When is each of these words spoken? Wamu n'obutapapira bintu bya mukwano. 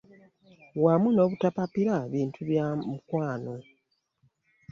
Wamu 0.83 1.09
n'obutapapira 1.11 1.95
bintu 2.13 2.39
bya 2.49 2.67
mukwano. 2.89 3.53